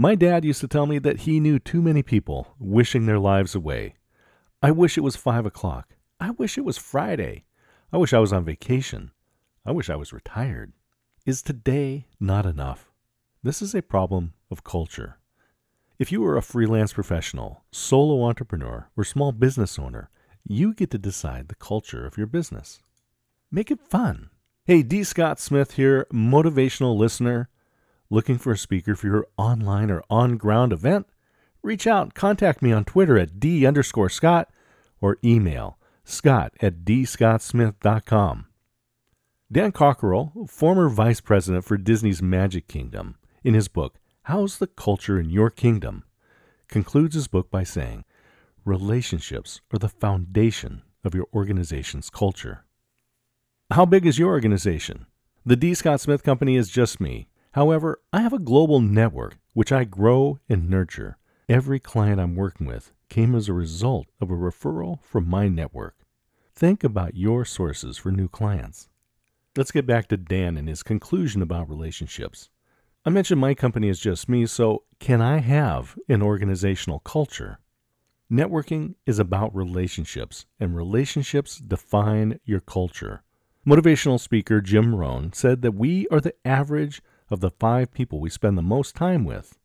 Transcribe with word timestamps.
My 0.00 0.14
dad 0.14 0.44
used 0.44 0.60
to 0.60 0.68
tell 0.68 0.86
me 0.86 1.00
that 1.00 1.22
he 1.22 1.40
knew 1.40 1.58
too 1.58 1.82
many 1.82 2.04
people 2.04 2.54
wishing 2.60 3.06
their 3.06 3.18
lives 3.18 3.56
away. 3.56 3.96
I 4.62 4.70
wish 4.70 4.96
it 4.96 5.00
was 5.00 5.16
five 5.16 5.44
o'clock. 5.44 5.96
I 6.20 6.30
wish 6.30 6.56
it 6.56 6.64
was 6.64 6.78
Friday. 6.78 7.46
I 7.92 7.96
wish 7.96 8.12
I 8.12 8.20
was 8.20 8.32
on 8.32 8.44
vacation. 8.44 9.10
I 9.66 9.72
wish 9.72 9.90
I 9.90 9.96
was 9.96 10.12
retired. 10.12 10.72
Is 11.26 11.42
today 11.42 12.06
not 12.20 12.46
enough? 12.46 12.92
This 13.42 13.60
is 13.60 13.74
a 13.74 13.82
problem 13.82 14.34
of 14.52 14.62
culture. 14.62 15.18
If 15.98 16.12
you 16.12 16.24
are 16.26 16.36
a 16.36 16.42
freelance 16.42 16.92
professional, 16.92 17.64
solo 17.72 18.22
entrepreneur, 18.22 18.90
or 18.96 19.02
small 19.02 19.32
business 19.32 19.80
owner, 19.80 20.10
you 20.44 20.74
get 20.74 20.92
to 20.92 20.98
decide 20.98 21.48
the 21.48 21.56
culture 21.56 22.06
of 22.06 22.16
your 22.16 22.28
business. 22.28 22.78
Make 23.50 23.72
it 23.72 23.80
fun. 23.80 24.30
Hey, 24.64 24.84
D. 24.84 25.02
Scott 25.02 25.40
Smith 25.40 25.72
here, 25.72 26.06
motivational 26.12 26.96
listener. 26.96 27.48
Looking 28.10 28.38
for 28.38 28.52
a 28.52 28.58
speaker 28.58 28.94
for 28.94 29.06
your 29.06 29.26
online 29.36 29.90
or 29.90 30.02
on 30.08 30.36
ground 30.36 30.72
event? 30.72 31.06
Reach 31.62 31.86
out, 31.86 32.14
contact 32.14 32.62
me 32.62 32.72
on 32.72 32.84
Twitter 32.84 33.18
at 33.18 33.38
D 33.38 33.66
underscore 33.66 34.08
Scott 34.08 34.48
or 35.00 35.18
email 35.22 35.78
scott 36.04 36.52
at 36.60 36.84
dscottsmith.com. 36.84 38.46
Dan 39.50 39.72
Cockerell, 39.72 40.46
former 40.48 40.88
vice 40.88 41.20
president 41.20 41.64
for 41.64 41.76
Disney's 41.76 42.22
Magic 42.22 42.68
Kingdom, 42.68 43.16
in 43.44 43.54
his 43.54 43.68
book, 43.68 43.98
How's 44.22 44.58
the 44.58 44.66
Culture 44.66 45.18
in 45.18 45.30
Your 45.30 45.50
Kingdom? 45.50 46.04
concludes 46.68 47.14
his 47.14 47.28
book 47.28 47.50
by 47.50 47.64
saying, 47.64 48.04
Relationships 48.64 49.62
are 49.72 49.78
the 49.78 49.88
foundation 49.88 50.82
of 51.02 51.14
your 51.14 51.26
organization's 51.32 52.10
culture. 52.10 52.64
How 53.70 53.86
big 53.86 54.04
is 54.06 54.18
your 54.18 54.28
organization? 54.28 55.06
The 55.46 55.56
D. 55.56 55.72
Scott 55.72 56.00
Smith 56.00 56.22
Company 56.22 56.56
is 56.56 56.68
just 56.68 57.00
me. 57.00 57.28
However, 57.52 58.00
I 58.12 58.20
have 58.20 58.32
a 58.32 58.38
global 58.38 58.80
network 58.80 59.38
which 59.54 59.72
I 59.72 59.84
grow 59.84 60.38
and 60.48 60.68
nurture. 60.68 61.18
Every 61.48 61.80
client 61.80 62.20
I'm 62.20 62.36
working 62.36 62.66
with 62.66 62.92
came 63.08 63.34
as 63.34 63.48
a 63.48 63.54
result 63.54 64.06
of 64.20 64.30
a 64.30 64.34
referral 64.34 65.02
from 65.02 65.28
my 65.28 65.48
network. 65.48 65.96
Think 66.54 66.84
about 66.84 67.16
your 67.16 67.44
sources 67.44 67.96
for 67.96 68.12
new 68.12 68.28
clients. 68.28 68.88
Let's 69.56 69.70
get 69.70 69.86
back 69.86 70.08
to 70.08 70.16
Dan 70.16 70.56
and 70.56 70.68
his 70.68 70.82
conclusion 70.82 71.42
about 71.42 71.68
relationships. 71.68 72.50
I 73.04 73.10
mentioned 73.10 73.40
my 73.40 73.54
company 73.54 73.88
is 73.88 73.98
just 73.98 74.28
me, 74.28 74.44
so 74.46 74.84
can 75.00 75.22
I 75.22 75.38
have 75.38 75.98
an 76.08 76.22
organizational 76.22 77.00
culture? 77.00 77.58
Networking 78.30 78.94
is 79.06 79.18
about 79.18 79.56
relationships, 79.56 80.44
and 80.60 80.76
relationships 80.76 81.56
define 81.56 82.40
your 82.44 82.60
culture. 82.60 83.22
Motivational 83.66 84.20
speaker 84.20 84.60
Jim 84.60 84.94
Rohn 84.94 85.32
said 85.32 85.62
that 85.62 85.72
we 85.72 86.06
are 86.08 86.20
the 86.20 86.34
average 86.44 87.00
of 87.30 87.40
the 87.40 87.50
five 87.50 87.92
people 87.92 88.20
we 88.20 88.30
spend 88.30 88.56
the 88.56 88.62
most 88.62 88.94
time 88.94 89.24
with. 89.24 89.58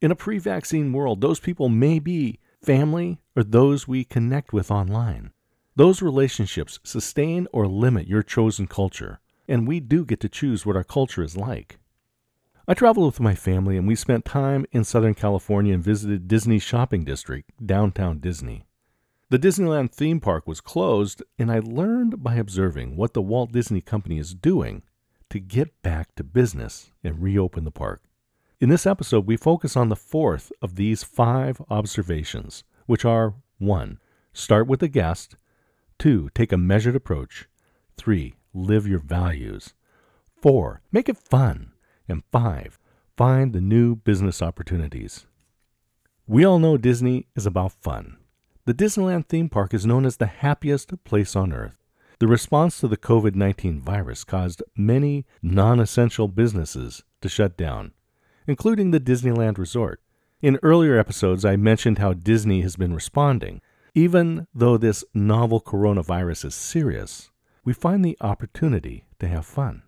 In 0.00 0.10
a 0.10 0.16
pre 0.16 0.38
vaccine 0.38 0.92
world, 0.92 1.20
those 1.20 1.40
people 1.40 1.68
may 1.68 1.98
be 1.98 2.38
family 2.62 3.20
or 3.36 3.42
those 3.42 3.88
we 3.88 4.04
connect 4.04 4.52
with 4.52 4.70
online. 4.70 5.32
Those 5.76 6.02
relationships 6.02 6.78
sustain 6.84 7.48
or 7.52 7.66
limit 7.66 8.06
your 8.06 8.22
chosen 8.22 8.66
culture, 8.66 9.20
and 9.48 9.66
we 9.66 9.80
do 9.80 10.04
get 10.04 10.20
to 10.20 10.28
choose 10.28 10.64
what 10.64 10.76
our 10.76 10.84
culture 10.84 11.22
is 11.22 11.36
like. 11.36 11.78
I 12.66 12.74
traveled 12.74 13.06
with 13.06 13.20
my 13.20 13.34
family 13.34 13.76
and 13.76 13.86
we 13.86 13.94
spent 13.94 14.24
time 14.24 14.64
in 14.72 14.84
Southern 14.84 15.14
California 15.14 15.74
and 15.74 15.82
visited 15.82 16.28
Disney 16.28 16.58
Shopping 16.58 17.04
District, 17.04 17.50
downtown 17.64 18.20
Disney. 18.20 18.64
The 19.30 19.38
Disneyland 19.38 19.90
theme 19.90 20.20
park 20.20 20.46
was 20.46 20.60
closed, 20.60 21.22
and 21.38 21.50
I 21.50 21.58
learned 21.58 22.22
by 22.22 22.36
observing 22.36 22.96
what 22.96 23.14
the 23.14 23.22
Walt 23.22 23.52
Disney 23.52 23.80
Company 23.80 24.18
is 24.18 24.34
doing 24.34 24.82
to 25.34 25.40
get 25.40 25.82
back 25.82 26.14
to 26.14 26.22
business 26.22 26.92
and 27.02 27.20
reopen 27.20 27.64
the 27.64 27.70
park. 27.72 28.04
In 28.60 28.68
this 28.68 28.86
episode, 28.86 29.26
we 29.26 29.36
focus 29.36 29.76
on 29.76 29.88
the 29.88 29.96
fourth 29.96 30.52
of 30.62 30.76
these 30.76 31.02
five 31.02 31.60
observations, 31.68 32.62
which 32.86 33.04
are 33.04 33.34
1. 33.58 33.98
Start 34.32 34.68
with 34.68 34.78
the 34.78 34.86
guest, 34.86 35.34
2. 35.98 36.30
Take 36.36 36.52
a 36.52 36.56
measured 36.56 36.94
approach, 36.94 37.48
3. 37.96 38.36
Live 38.54 38.86
your 38.86 39.00
values, 39.00 39.74
4. 40.40 40.82
Make 40.92 41.08
it 41.08 41.18
fun, 41.18 41.72
and 42.08 42.22
5. 42.30 42.78
Find 43.16 43.52
the 43.52 43.60
new 43.60 43.96
business 43.96 44.40
opportunities. 44.40 45.26
We 46.28 46.44
all 46.44 46.60
know 46.60 46.76
Disney 46.76 47.26
is 47.34 47.44
about 47.44 47.72
fun. 47.72 48.18
The 48.66 48.74
Disneyland 48.74 49.26
theme 49.26 49.48
park 49.48 49.74
is 49.74 49.84
known 49.84 50.06
as 50.06 50.18
the 50.18 50.26
happiest 50.26 51.02
place 51.02 51.34
on 51.34 51.52
earth. 51.52 51.83
The 52.20 52.28
response 52.28 52.78
to 52.80 52.88
the 52.88 52.96
COVID 52.96 53.34
19 53.34 53.80
virus 53.80 54.22
caused 54.24 54.62
many 54.76 55.26
non 55.42 55.80
essential 55.80 56.28
businesses 56.28 57.02
to 57.20 57.28
shut 57.28 57.56
down, 57.56 57.92
including 58.46 58.90
the 58.90 59.00
Disneyland 59.00 59.58
Resort. 59.58 60.00
In 60.40 60.58
earlier 60.62 60.98
episodes, 60.98 61.44
I 61.44 61.56
mentioned 61.56 61.98
how 61.98 62.12
Disney 62.12 62.60
has 62.60 62.76
been 62.76 62.94
responding. 62.94 63.60
Even 63.94 64.46
though 64.54 64.76
this 64.76 65.04
novel 65.14 65.60
coronavirus 65.60 66.46
is 66.46 66.54
serious, 66.54 67.30
we 67.64 67.72
find 67.72 68.04
the 68.04 68.16
opportunity 68.20 69.04
to 69.20 69.26
have 69.26 69.46
fun. 69.46 69.82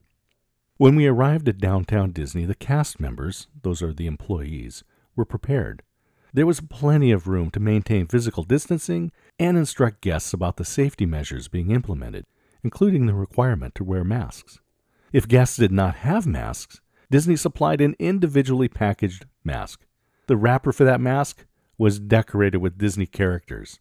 When 0.79 0.97
we 0.97 1.07
arrived 1.07 1.49
at 1.49 1.59
downtown 1.59 2.13
Disney, 2.13 2.45
the 2.45 2.55
cast 2.55 3.01
members, 3.01 3.49
those 3.63 3.83
are 3.83 3.93
the 3.93 4.07
employees, 4.07 4.85
were 5.15 5.25
prepared. 5.25 5.83
There 6.33 6.47
was 6.47 6.61
plenty 6.61 7.13
of 7.13 7.29
room 7.29 7.51
to 7.53 7.61
maintain 7.61 8.07
physical 8.07 8.43
distancing 8.43 9.13
and 9.39 9.57
instruct 9.57 10.01
guests 10.01 10.33
about 10.33 10.57
the 10.57 10.65
safety 10.65 11.07
measures 11.07 11.49
being 11.49 11.71
implemented, 11.71 12.27
including 12.63 13.07
the 13.07 13.15
requirement 13.15 13.75
to 13.77 13.85
wear 13.85 14.05
masks. 14.05 14.59
If 15.13 15.29
guests 15.29 15.57
did 15.57 15.73
not 15.73 15.97
have 15.97 16.27
masks, 16.27 16.81
Disney 17.11 17.37
supplied 17.37 17.81
an 17.81 17.95
individually 17.99 18.69
packaged 18.69 19.27
mask. 19.45 19.87
The 20.27 20.37
wrapper 20.37 20.73
for 20.73 20.85
that 20.85 21.01
mask 21.01 21.47
was 21.79 22.01
decorated 22.01 22.59
with 22.59 22.79
Disney 22.79 23.07
characters. 23.07 23.79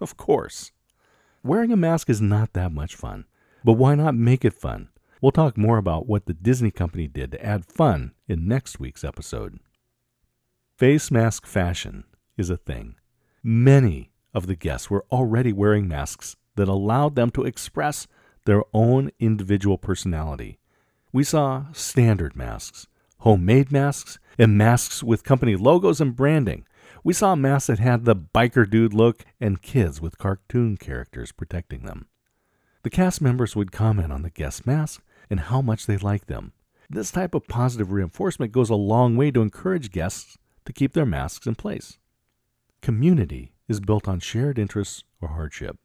Of 0.00 0.16
course. 0.16 0.72
Wearing 1.42 1.72
a 1.72 1.76
mask 1.76 2.10
is 2.10 2.20
not 2.20 2.52
that 2.52 2.72
much 2.72 2.94
fun, 2.94 3.24
but 3.64 3.74
why 3.74 3.94
not 3.94 4.14
make 4.14 4.44
it 4.44 4.52
fun? 4.52 4.90
We'll 5.20 5.32
talk 5.32 5.56
more 5.56 5.78
about 5.78 6.06
what 6.06 6.26
the 6.26 6.34
Disney 6.34 6.70
company 6.70 7.08
did 7.08 7.32
to 7.32 7.44
add 7.44 7.64
fun 7.64 8.12
in 8.28 8.46
next 8.46 8.78
week's 8.78 9.02
episode. 9.02 9.58
Face 10.78 11.10
mask 11.10 11.44
fashion 11.44 12.04
is 12.36 12.50
a 12.50 12.56
thing. 12.56 12.94
Many 13.42 14.12
of 14.32 14.46
the 14.46 14.54
guests 14.54 14.88
were 14.88 15.04
already 15.10 15.52
wearing 15.52 15.88
masks 15.88 16.36
that 16.54 16.68
allowed 16.68 17.16
them 17.16 17.32
to 17.32 17.42
express 17.42 18.06
their 18.44 18.62
own 18.72 19.10
individual 19.18 19.76
personality. 19.76 20.60
We 21.12 21.24
saw 21.24 21.64
standard 21.72 22.36
masks, 22.36 22.86
homemade 23.18 23.72
masks, 23.72 24.20
and 24.38 24.56
masks 24.56 25.02
with 25.02 25.24
company 25.24 25.56
logos 25.56 26.00
and 26.00 26.14
branding. 26.14 26.64
We 27.02 27.12
saw 27.12 27.34
masks 27.34 27.66
that 27.66 27.80
had 27.80 28.04
the 28.04 28.14
biker 28.14 28.70
dude 28.70 28.94
look 28.94 29.24
and 29.40 29.60
kids 29.60 30.00
with 30.00 30.16
cartoon 30.16 30.76
characters 30.76 31.32
protecting 31.32 31.86
them. 31.86 32.06
The 32.84 32.90
cast 32.90 33.20
members 33.20 33.56
would 33.56 33.72
comment 33.72 34.12
on 34.12 34.22
the 34.22 34.30
guest 34.30 34.64
masks 34.64 35.02
and 35.28 35.40
how 35.40 35.60
much 35.60 35.86
they 35.86 35.96
liked 35.96 36.28
them. 36.28 36.52
This 36.88 37.10
type 37.10 37.34
of 37.34 37.48
positive 37.48 37.90
reinforcement 37.90 38.52
goes 38.52 38.70
a 38.70 38.76
long 38.76 39.16
way 39.16 39.32
to 39.32 39.42
encourage 39.42 39.90
guests 39.90 40.38
to 40.68 40.72
keep 40.74 40.92
their 40.92 41.06
masks 41.06 41.46
in 41.46 41.54
place. 41.54 41.96
Community 42.82 43.54
is 43.68 43.80
built 43.80 44.06
on 44.06 44.20
shared 44.20 44.58
interests 44.58 45.02
or 45.18 45.28
hardship. 45.28 45.78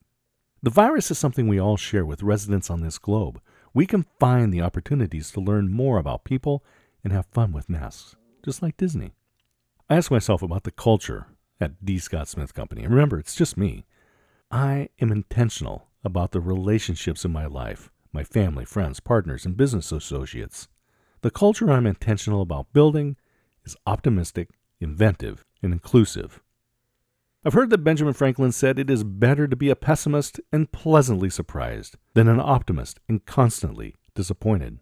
The 0.61 0.69
virus 0.69 1.09
is 1.09 1.17
something 1.17 1.47
we 1.47 1.57
all 1.57 1.77
share 1.77 2.05
with 2.05 2.21
residents 2.21 2.69
on 2.69 2.81
this 2.81 2.97
globe. 2.97 3.39
We 3.73 3.85
can 3.85 4.05
find 4.19 4.53
the 4.53 4.59
opportunities 4.59 5.31
to 5.31 5.39
learn 5.39 5.71
more 5.71 5.97
about 5.97 6.25
people 6.25 6.66
and 7.01 7.13
have 7.13 7.27
fun 7.27 7.53
with 7.53 7.69
masks, 7.69 8.17
just 8.44 8.61
like 8.61 8.75
Disney. 8.75 9.13
I 9.89 9.95
ask 9.95 10.11
myself 10.11 10.41
about 10.41 10.63
the 10.63 10.71
culture 10.71 11.27
at 11.61 11.85
D. 11.85 11.97
Scott 11.97 12.27
Smith 12.27 12.53
Company. 12.53 12.83
And 12.83 12.94
remember, 12.94 13.17
it's 13.17 13.35
just 13.35 13.55
me. 13.55 13.85
I 14.51 14.89
am 15.00 15.13
intentional 15.13 15.88
about 16.03 16.33
the 16.33 16.41
relationships 16.41 17.23
in 17.23 17.31
my 17.31 17.45
life, 17.45 17.89
my 18.11 18.25
family, 18.25 18.65
friends, 18.65 19.00
partners, 19.00 19.45
and 19.45 19.55
business 19.55 19.94
associates. 19.94 20.67
The 21.21 21.31
culture 21.31 21.71
I'm 21.71 21.88
intentional 21.88 22.41
about 22.41 22.73
building 22.73 23.15
is 23.65 23.77
optimistic, 23.88 24.50
inventive, 24.79 25.45
and 25.61 25.73
inclusive. 25.73 26.41
I've 27.45 27.53
heard 27.53 27.69
that 27.71 27.83
Benjamin 27.83 28.13
Franklin 28.13 28.51
said 28.53 28.79
it 28.79 28.89
is 28.89 29.03
better 29.03 29.47
to 29.47 29.55
be 29.55 29.69
a 29.69 29.75
pessimist 29.75 30.39
and 30.51 30.71
pleasantly 30.71 31.29
surprised 31.29 31.97
than 32.13 32.27
an 32.27 32.39
optimist 32.39 32.99
and 33.09 33.25
constantly 33.25 33.95
disappointed. 34.15 34.79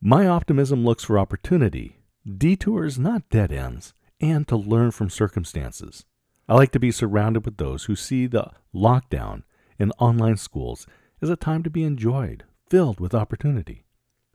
My 0.00 0.28
optimism 0.28 0.84
looks 0.84 1.04
for 1.04 1.18
opportunity, 1.18 1.98
detours, 2.36 2.98
not 2.98 3.28
dead 3.30 3.52
ends, 3.52 3.94
and 4.20 4.46
to 4.48 4.56
learn 4.56 4.90
from 4.90 5.08
circumstances. 5.08 6.04
I 6.48 6.54
like 6.54 6.72
to 6.72 6.80
be 6.80 6.90
surrounded 6.90 7.44
with 7.44 7.56
those 7.56 7.84
who 7.84 7.96
see 7.96 8.26
the 8.26 8.50
lockdown 8.74 9.44
in 9.78 9.92
online 9.92 10.36
schools 10.36 10.86
as 11.22 11.30
a 11.30 11.36
time 11.36 11.62
to 11.62 11.70
be 11.70 11.84
enjoyed, 11.84 12.44
filled 12.68 13.00
with 13.00 13.14
opportunity. 13.14 13.84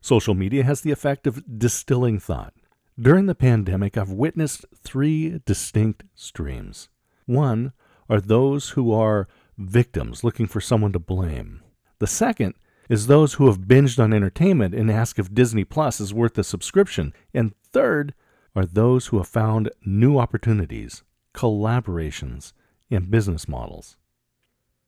Social 0.01 0.33
media 0.33 0.63
has 0.63 0.81
the 0.81 0.91
effect 0.91 1.27
of 1.27 1.43
distilling 1.59 2.19
thought. 2.19 2.53
During 2.99 3.25
the 3.25 3.33
pandemic, 3.33 3.97
I've 3.97 4.11
witnessed 4.11 4.65
three 4.75 5.41
distinct 5.45 6.03
streams. 6.13 6.89
One 7.25 7.73
are 8.07 8.21
those 8.21 8.71
who 8.71 8.93
are 8.93 9.27
victims 9.57 10.23
looking 10.23 10.45
for 10.45 10.61
someone 10.61 10.93
to 10.93 10.99
blame. 10.99 11.63
The 11.97 12.05
second 12.05 12.53
is 12.89 13.07
those 13.07 13.33
who 13.33 13.47
have 13.47 13.61
binged 13.61 14.01
on 14.01 14.13
entertainment 14.13 14.75
and 14.75 14.91
ask 14.91 15.17
if 15.17 15.33
Disney 15.33 15.63
Plus 15.63 15.99
is 15.99 16.13
worth 16.13 16.35
the 16.35 16.43
subscription. 16.43 17.13
And 17.33 17.55
third 17.63 18.13
are 18.55 18.65
those 18.65 19.07
who 19.07 19.17
have 19.17 19.27
found 19.27 19.71
new 19.83 20.19
opportunities, 20.19 21.01
collaborations, 21.33 22.53
and 22.91 23.09
business 23.09 23.47
models. 23.47 23.97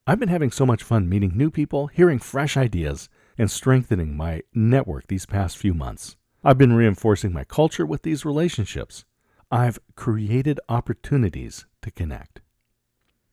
I've 0.06 0.20
been 0.20 0.30
having 0.30 0.52
so 0.52 0.68
much 0.68 0.84
fun 0.84 1.10
meeting 1.10 1.32
new 1.36 1.50
people, 1.50 1.88
hearing 1.88 2.20
fresh 2.20 2.56
ideas, 2.56 3.10
and 3.36 3.50
strengthening 3.50 4.16
my 4.16 4.44
network 4.54 5.08
these 5.08 5.26
past 5.26 5.58
few 5.58 5.74
months. 5.74 6.18
I've 6.48 6.60
been 6.60 6.74
reinforcing 6.74 7.34
my 7.34 7.44
culture 7.44 7.88
with 7.88 8.04
these 8.04 8.24
relationships. 8.24 9.04
I've 9.50 9.80
created 9.96 10.60
opportunities 10.70 11.66
to 11.82 11.90
connect. 11.90 12.42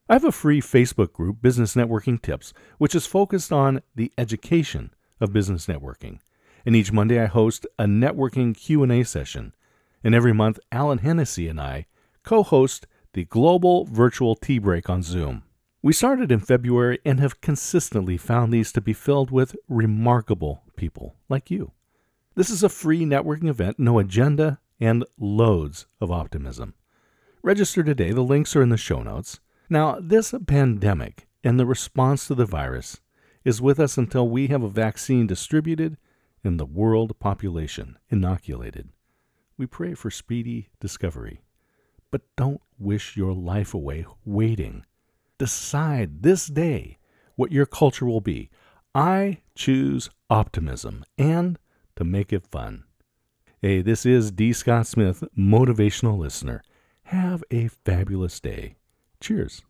I 0.08 0.14
have 0.14 0.24
a 0.24 0.32
free 0.32 0.62
Facebook 0.62 1.12
group, 1.12 1.42
Business 1.42 1.74
Networking 1.74 2.22
Tips, 2.22 2.54
which 2.78 2.94
is 2.94 3.04
focused 3.04 3.52
on 3.52 3.82
the 3.94 4.10
education 4.16 4.94
of 5.20 5.30
business 5.30 5.66
networking. 5.66 6.20
And 6.64 6.74
each 6.74 6.90
Monday 6.90 7.20
I 7.20 7.26
host 7.26 7.66
a 7.78 7.84
networking 7.84 8.56
Q&A 8.56 9.02
session. 9.02 9.52
And 10.02 10.14
every 10.14 10.32
month 10.32 10.58
Alan 10.72 10.98
Hennessy 10.98 11.48
and 11.48 11.60
I 11.60 11.84
co-host 12.22 12.86
the 13.12 13.26
Global 13.26 13.84
Virtual 13.84 14.34
Tea 14.36 14.58
Break 14.58 14.88
on 14.88 15.02
Zoom. 15.02 15.42
We 15.82 15.92
started 15.92 16.32
in 16.32 16.40
February 16.40 16.98
and 17.04 17.20
have 17.20 17.42
consistently 17.42 18.16
found 18.16 18.54
these 18.54 18.72
to 18.72 18.80
be 18.80 18.94
filled 18.94 19.30
with 19.30 19.54
remarkable 19.68 20.62
people 20.76 21.16
like 21.28 21.50
you. 21.50 21.72
This 22.34 22.48
is 22.48 22.62
a 22.62 22.70
free 22.70 23.04
networking 23.04 23.48
event, 23.48 23.78
no 23.78 23.98
agenda, 23.98 24.58
and 24.80 25.04
loads 25.18 25.86
of 26.00 26.10
optimism. 26.10 26.72
Register 27.42 27.82
today. 27.82 28.12
The 28.12 28.22
links 28.22 28.56
are 28.56 28.62
in 28.62 28.70
the 28.70 28.78
show 28.78 29.02
notes. 29.02 29.38
Now, 29.68 29.98
this 30.00 30.34
pandemic 30.46 31.28
and 31.44 31.60
the 31.60 31.66
response 31.66 32.26
to 32.26 32.34
the 32.34 32.46
virus 32.46 33.00
is 33.44 33.60
with 33.60 33.78
us 33.78 33.98
until 33.98 34.28
we 34.28 34.46
have 34.46 34.62
a 34.62 34.70
vaccine 34.70 35.26
distributed 35.26 35.98
and 36.42 36.58
the 36.58 36.64
world 36.64 37.18
population 37.18 37.98
inoculated. 38.08 38.88
We 39.58 39.66
pray 39.66 39.92
for 39.92 40.10
speedy 40.10 40.70
discovery. 40.80 41.42
But 42.10 42.22
don't 42.36 42.62
wish 42.78 43.14
your 43.14 43.34
life 43.34 43.74
away 43.74 44.06
waiting. 44.24 44.86
Decide 45.36 46.22
this 46.22 46.46
day 46.46 46.96
what 47.36 47.52
your 47.52 47.66
culture 47.66 48.06
will 48.06 48.22
be. 48.22 48.48
I 48.94 49.42
choose 49.54 50.08
optimism 50.30 51.04
and 51.18 51.58
to 51.96 52.04
make 52.04 52.32
it 52.32 52.46
fun. 52.46 52.84
Hey, 53.60 53.82
this 53.82 54.04
is 54.04 54.30
D. 54.30 54.52
Scott 54.52 54.86
Smith, 54.86 55.22
motivational 55.38 56.18
listener. 56.18 56.62
Have 57.04 57.44
a 57.50 57.68
fabulous 57.68 58.40
day. 58.40 58.76
Cheers. 59.20 59.62